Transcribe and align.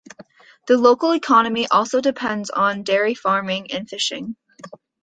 The 0.65 0.79
local 0.79 1.13
economy 1.13 1.67
also 1.69 2.01
depends 2.01 2.49
on 2.49 2.81
dairy 2.81 3.13
farming 3.13 3.69
and 3.71 3.87
fishing. 3.87 4.35